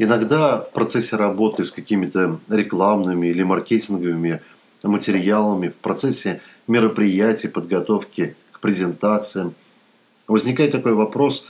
Иногда 0.00 0.60
в 0.60 0.70
процессе 0.70 1.16
работы 1.16 1.64
с 1.64 1.72
какими-то 1.72 2.38
рекламными 2.48 3.26
или 3.26 3.42
маркетинговыми 3.42 4.40
материалами, 4.84 5.68
в 5.68 5.74
процессе 5.74 6.40
мероприятий, 6.68 7.48
подготовки 7.48 8.36
к 8.52 8.60
презентациям, 8.60 9.54
возникает 10.28 10.70
такой 10.70 10.94
вопрос, 10.94 11.48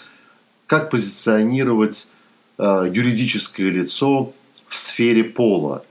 как 0.67 0.91
позиционировать 0.91 2.11
э, 2.57 2.91
юридическое 2.91 3.69
лицо 3.69 4.33
в 4.67 4.79
сфере 4.79 5.25
пола, 5.25 5.85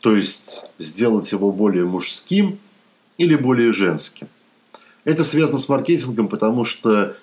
то 0.00 0.14
есть 0.14 0.64
сделать 0.78 1.32
его 1.32 1.50
более 1.50 1.86
мужским 1.86 2.60
или 3.18 3.34
более 3.34 3.72
женским. 3.72 4.28
Это 5.04 5.24
связано 5.24 5.58
с 5.58 5.68
маркетингом, 5.68 6.28
потому 6.28 6.64
что 6.64 7.02
э, 7.02 7.14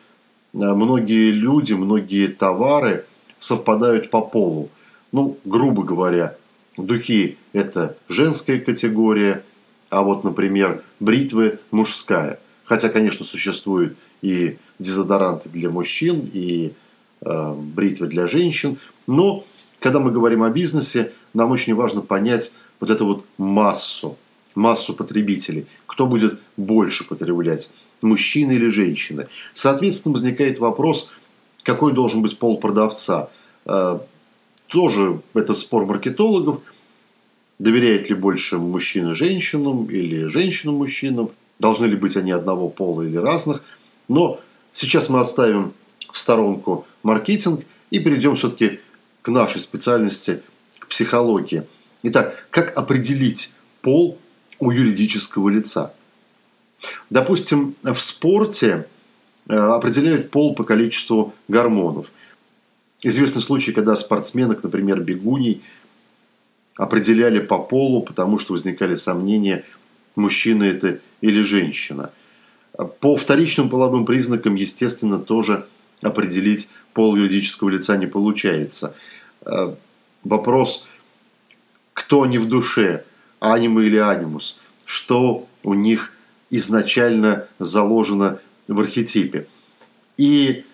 многие 0.51 1.31
люди, 1.31 1.71
многие 1.71 2.27
товары– 2.27 3.05
совпадают 3.43 4.09
по 4.09 4.21
полу. 4.21 4.69
Ну, 5.11 5.37
грубо 5.43 5.83
говоря, 5.83 6.37
духи– 6.77 7.37
это 7.53 7.97
женская 8.07 8.57
категория, 8.57 9.43
а 9.89 10.01
вот, 10.01 10.23
например, 10.23 10.81
бритвы– 11.01 11.59
мужская. 11.71 12.39
Хотя, 12.63 12.87
конечно, 12.87 13.25
существуют 13.25 13.97
и 14.21 14.57
дезодоранты 14.79 15.49
для 15.49 15.69
мужчин, 15.69 16.29
и 16.31 16.71
э, 17.21 17.53
бритвы 17.53 18.07
для 18.07 18.27
женщин. 18.27 18.77
Но, 19.07 19.43
когда 19.81 19.99
мы 19.99 20.11
говорим 20.11 20.41
о 20.43 20.49
бизнесе, 20.49 21.11
нам 21.33 21.51
очень 21.51 21.75
важно 21.75 21.99
понять 21.99 22.53
вот 22.79 22.89
эту 22.91 23.05
вот 23.05 23.25
массу, 23.37 24.17
массу 24.55 24.93
потребителей. 24.93 25.67
Кто 25.85 26.07
будет 26.07 26.39
больше 26.55 27.05
потреблять, 27.05 27.69
мужчины 28.01 28.53
или 28.53 28.69
женщины. 28.69 29.27
Соответственно, 29.53 30.13
возникает 30.13 30.59
вопрос– 30.59 31.11
какой 31.63 31.93
должен 31.93 32.21
быть 32.21 32.37
пол 32.37 32.59
продавца. 32.59 33.29
Э, 33.65 33.99
тоже 34.67 35.21
это 35.33 35.53
спор 35.53 35.85
маркетологов. 35.85 36.61
Доверяет 37.59 38.09
ли 38.09 38.15
больше 38.15 38.57
мужчина 38.57 39.13
женщинам 39.13 39.85
или 39.85 40.25
женщинам 40.25 40.75
мужчинам? 40.75 41.31
Должны 41.59 41.85
ли 41.85 41.95
быть 41.95 42.17
они 42.17 42.31
одного 42.31 42.67
пола 42.67 43.03
или 43.03 43.17
разных? 43.17 43.63
Но 44.07 44.39
сейчас 44.73 45.09
мы 45.09 45.19
оставим 45.19 45.73
в 46.11 46.17
сторонку 46.17 46.85
маркетинг 47.03 47.63
и 47.91 47.99
перейдем 47.99 48.35
все-таки 48.35 48.79
к 49.21 49.29
нашей 49.29 49.61
специальности, 49.61 50.41
психологии. 50.89 51.63
Итак, 52.03 52.47
как 52.49 52.77
определить 52.77 53.51
пол 53.81 54.17
у 54.59 54.71
юридического 54.71 55.49
лица? 55.49 55.93
Допустим, 57.09 57.75
в 57.83 57.99
спорте 57.99 58.87
Э, 59.47 59.55
определяют 59.55 60.31
пол 60.31 60.55
по 60.55 60.63
количеству 60.63 61.33
гормонов. 61.47 62.07
Известны 63.03 63.41
случаи, 63.41 63.71
когда 63.71 63.95
спортсменок, 63.95 64.63
например, 64.63 65.01
бегуней, 65.01 65.61
определяли 66.75 67.39
по 67.39 67.59
полу, 67.59 68.01
потому 68.01 68.39
что 68.39 68.53
возникали 68.53 68.95
сомнения, 68.95 69.65
мужчина 70.15 70.63
это 70.63 70.99
или 71.21 71.41
женщина. 71.41 72.11
По 72.99 73.17
вторичным 73.17 73.69
половым 73.69 74.05
признакам, 74.05 74.55
естественно, 74.55 75.19
тоже 75.19 75.67
определить 76.01 76.69
пол 76.93 77.15
юридического 77.15 77.69
лица 77.69 77.97
не 77.97 78.07
получается. 78.07 78.95
Э, 79.45 79.75
вопрос, 80.23 80.87
кто 81.93 82.23
они 82.23 82.37
в 82.39 82.47
душе, 82.47 83.03
анима 83.39 83.83
или 83.83 83.97
анимус, 83.97 84.59
что 84.85 85.47
у 85.63 85.73
них 85.73 86.13
изначально 86.49 87.47
заложено 87.59 88.39
в 88.67 88.79
архетипе. 88.79 89.47
И 90.17 90.65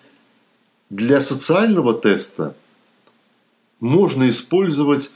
для 0.90 1.20
социального 1.20 1.94
теста 1.94 2.56
можно 3.78 4.28
использовать 4.28 5.14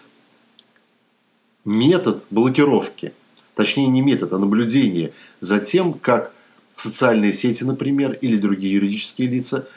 метод 1.65 2.25
блокировки. 2.31 3.13
Точнее, 3.57 3.89
не 3.89 4.01
метод, 4.01 4.33
а 4.33 4.39
наблюдение 4.39 5.13
за 5.41 5.59
тем, 5.61 5.93
как 5.93 6.33
социальные 6.77 7.33
сети, 7.33 7.65
например, 7.65 8.13
или 8.13 8.37
другие 8.37 8.75
юридические 8.75 9.29
лица 9.29 9.69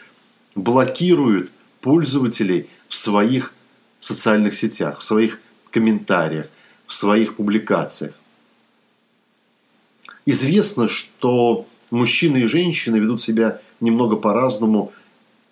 блокируют 0.55 1.51
пользователей 1.81 2.69
в 2.87 2.95
своих 2.95 3.53
социальных 3.99 4.55
сетях, 4.55 4.99
в 4.99 5.03
своих 5.03 5.39
комментариях, 5.71 6.47
в 6.85 6.93
своих 6.93 7.35
публикациях. 7.35 8.13
Известно, 10.25 10.87
что 10.87 11.67
мужчины 11.89 12.43
и 12.43 12.47
женщины 12.47 12.97
ведут 12.97 13.21
себя 13.21 13.61
немного 13.79 14.15
по-разному 14.15 14.91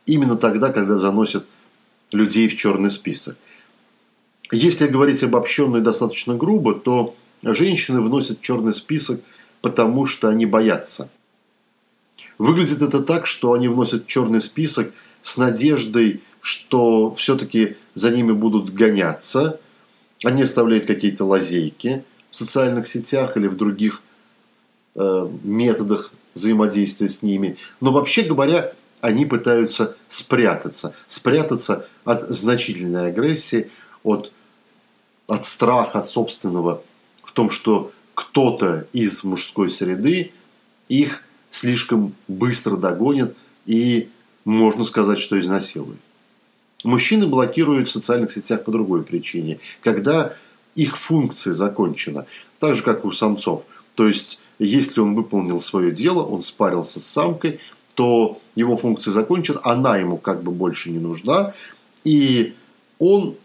именно 0.05 0.37
тогда, 0.37 0.71
когда 0.71 0.97
заносят 0.97 1.45
людей 2.11 2.47
в 2.47 2.57
черный 2.57 2.91
список. 2.91 3.37
Если 4.51 4.87
говорить 4.87 5.23
обобщенно 5.23 5.77
и 5.77 5.81
достаточно 5.81 6.35
грубо, 6.35 6.75
то 6.75 7.15
женщины 7.41 8.01
вносят 8.01 8.41
черный 8.41 8.73
список, 8.73 9.21
потому 9.61 10.05
что 10.05 10.29
они 10.29 10.45
боятся. 10.45 11.09
Выглядит 12.37 12.81
это 12.81 13.01
так, 13.01 13.25
что 13.25 13.53
они 13.53 13.67
вносят 13.67 14.07
черный 14.07 14.41
список 14.41 14.93
с 15.21 15.37
надеждой, 15.37 16.21
что 16.41 17.15
все-таки 17.15 17.77
за 17.95 18.11
ними 18.11 18.33
будут 18.33 18.73
гоняться. 18.73 19.59
Они 20.23 20.43
оставляют 20.43 20.85
какие-то 20.85 21.25
лазейки 21.25 22.03
в 22.29 22.35
социальных 22.35 22.87
сетях 22.87 23.37
или 23.37 23.47
в 23.47 23.57
других 23.57 24.01
э, 24.95 25.29
методах 25.43 26.11
взаимодействия 26.35 27.07
с 27.07 27.23
ними. 27.23 27.57
Но 27.81 27.91
вообще 27.91 28.23
говоря, 28.23 28.73
они 29.05 29.27
пытаются 29.27 29.95
спрятаться. 30.09 30.95
Спрятаться 31.07 31.87
от 32.05 32.27
значительной 32.29 33.09
агрессии, 33.09 33.69
от, 34.03 34.31
от 35.27 35.45
страха, 35.45 35.99
от 35.99 36.07
собственного 36.07 36.81
в 37.23 37.31
том, 37.31 37.51
что 37.51 37.91
кто-то 38.15 38.87
из 38.93 39.23
мужской 39.23 39.69
среды 39.69 40.31
их 40.89 41.23
слишком 41.51 42.15
быстро 42.27 42.77
догонит 42.77 43.35
и, 43.67 44.09
можно 44.43 44.83
сказать, 44.83 45.19
что 45.19 45.39
изнасилует. 45.39 45.99
Мужчины 46.83 47.27
блокируют 47.27 47.89
в 47.89 47.91
социальных 47.91 48.31
сетях 48.31 48.63
по 48.63 48.71
другой 48.71 49.03
причине, 49.03 49.59
когда 49.81 50.33
их 50.73 50.97
функция 50.97 51.53
закончена, 51.53 52.25
так 52.57 52.73
же, 52.73 52.81
как 52.81 53.05
у 53.05 53.11
самцов. 53.11 53.65
То 53.95 54.07
есть 54.07 54.41
если 54.59 55.01
он 55.01 55.15
выполнил 55.15 55.59
свое 55.59 55.91
дело, 55.91 56.23
он 56.23 56.41
спарился 56.41 56.99
с 56.99 57.05
самкой, 57.05 57.59
то 57.95 58.39
его 58.55 58.77
функция 58.77 59.11
закончена, 59.11 59.59
она 59.63 59.97
ему 59.97 60.17
как 60.17 60.43
бы 60.43 60.51
больше 60.51 60.91
не 60.91 60.99
нужна, 60.99 61.53
и 62.03 62.53
он 62.99 63.35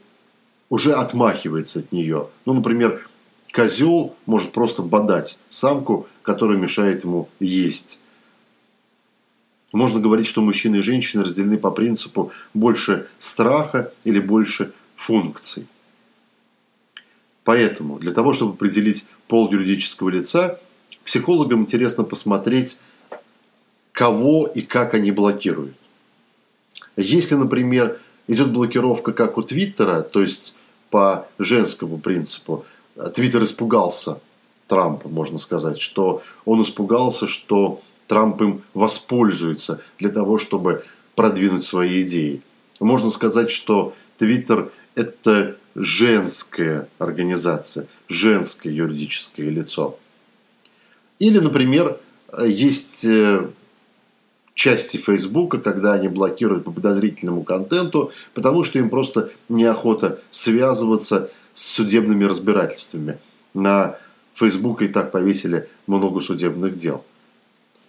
уже 0.68 0.92
отмахивается 0.92 1.80
от 1.80 1.92
нее. 1.92 2.28
Ну, 2.44 2.52
например, 2.52 3.08
козел 3.52 4.14
может 4.26 4.52
просто 4.52 4.82
бодать 4.82 5.38
самку, 5.48 6.06
которая 6.22 6.58
мешает 6.58 7.04
ему 7.04 7.28
есть. 7.38 8.00
Можно 9.72 10.00
говорить, 10.00 10.26
что 10.26 10.40
мужчины 10.42 10.76
и 10.76 10.82
женщины 10.82 11.22
разделены 11.22 11.56
по 11.56 11.70
принципу 11.70 12.32
больше 12.54 13.08
страха 13.18 13.92
или 14.02 14.18
больше 14.18 14.72
функций. 14.96 15.66
Поэтому 17.44 17.98
для 17.98 18.12
того, 18.12 18.32
чтобы 18.32 18.54
определить 18.54 19.06
пол 19.28 19.50
юридического 19.50 20.08
лица, 20.08 20.60
психологам 21.04 21.62
интересно 21.62 22.04
посмотреть, 22.04 22.80
кого 24.00 24.46
и 24.46 24.62
как 24.62 24.94
они 24.94 25.10
блокируют. 25.12 25.74
Если, 26.96 27.34
например, 27.34 28.00
идет 28.28 28.50
блокировка 28.50 29.12
как 29.12 29.36
у 29.36 29.42
Твиттера, 29.42 30.00
то 30.00 30.22
есть 30.22 30.56
по 30.88 31.28
женскому 31.38 31.98
принципу, 31.98 32.64
Твиттер 33.14 33.42
испугался 33.42 34.18
Трампа, 34.68 35.10
можно 35.10 35.38
сказать, 35.38 35.78
что 35.78 36.22
он 36.46 36.62
испугался, 36.62 37.26
что 37.26 37.82
Трамп 38.06 38.40
им 38.40 38.62
воспользуется 38.72 39.82
для 39.98 40.08
того, 40.08 40.38
чтобы 40.38 40.82
продвинуть 41.14 41.64
свои 41.64 42.00
идеи. 42.00 42.40
Можно 42.80 43.10
сказать, 43.10 43.50
что 43.50 43.92
Твиттер– 44.16 44.70
это 44.94 45.58
женская 45.74 46.88
организация, 46.98 47.86
женское 48.08 48.72
юридическое 48.72 49.50
лицо– 49.50 49.98
или, 51.18 51.38
например, 51.38 51.98
есть 52.42 53.04
э, 53.04 53.46
части 54.60 54.98
Фейсбука, 54.98 55.56
когда 55.56 55.94
они 55.94 56.08
блокируют 56.08 56.64
по 56.64 56.70
подозрительному 56.70 57.44
контенту, 57.44 58.12
потому 58.34 58.62
что 58.62 58.78
им 58.78 58.90
просто 58.90 59.30
неохота 59.48 60.20
связываться 60.30 61.30
с 61.54 61.62
судебными 61.62 62.24
разбирательствами. 62.24 63.18
На 63.54 63.96
Фейсбук 64.34 64.82
и 64.82 64.88
так 64.88 65.12
повесили 65.12 65.66
много 65.86 66.20
судебных 66.20 66.76
дел. 66.76 67.06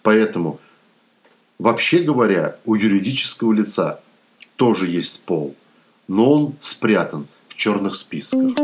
Поэтому, 0.02 0.62
вообще 1.60 2.04
говоря, 2.04 2.56
у 2.64 2.76
юридического 2.76 3.52
лица 3.52 4.00
тоже 4.56 4.88
есть 4.88 5.24
пол, 5.24 5.58
но 6.08 6.32
он 6.32 6.54
спрятан 6.62 7.28
в 7.50 7.56
черных 7.56 7.98
списках. 7.98 8.56